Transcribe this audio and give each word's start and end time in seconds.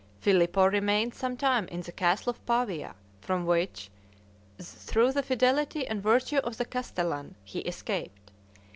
Filippo 0.19 0.65
remained 0.67 1.13
some 1.13 1.37
time 1.37 1.67
in 1.67 1.81
the 1.81 1.91
castle 1.91 2.31
of 2.31 2.43
Pavia, 2.47 2.95
from 3.21 3.45
which, 3.45 3.91
through 4.59 5.11
the 5.11 5.21
fidelity 5.21 5.85
and 5.85 6.01
virtue 6.01 6.37
of 6.37 6.57
the 6.57 6.65
castellan, 6.65 7.35
he 7.43 7.59
escaped. 7.59 8.31